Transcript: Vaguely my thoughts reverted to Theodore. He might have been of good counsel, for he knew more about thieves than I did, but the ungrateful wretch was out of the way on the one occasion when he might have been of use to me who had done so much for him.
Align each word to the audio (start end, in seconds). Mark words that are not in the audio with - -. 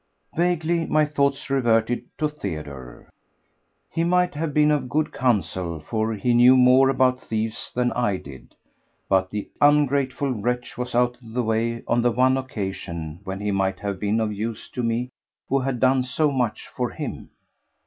Vaguely 0.35 0.87
my 0.87 1.05
thoughts 1.05 1.47
reverted 1.47 2.05
to 2.17 2.27
Theodore. 2.27 3.07
He 3.91 4.03
might 4.03 4.33
have 4.33 4.51
been 4.51 4.71
of 4.71 4.89
good 4.89 5.13
counsel, 5.13 5.79
for 5.79 6.11
he 6.15 6.33
knew 6.33 6.57
more 6.57 6.89
about 6.89 7.19
thieves 7.19 7.71
than 7.75 7.91
I 7.91 8.17
did, 8.17 8.55
but 9.07 9.29
the 9.29 9.47
ungrateful 9.61 10.31
wretch 10.31 10.75
was 10.75 10.95
out 10.95 11.21
of 11.21 11.33
the 11.35 11.43
way 11.43 11.83
on 11.87 12.01
the 12.01 12.09
one 12.09 12.35
occasion 12.35 13.19
when 13.25 13.39
he 13.41 13.51
might 13.51 13.79
have 13.81 13.99
been 13.99 14.19
of 14.19 14.33
use 14.33 14.69
to 14.71 14.81
me 14.81 15.11
who 15.49 15.59
had 15.59 15.79
done 15.79 16.01
so 16.01 16.31
much 16.31 16.67
for 16.67 16.89
him. 16.89 17.29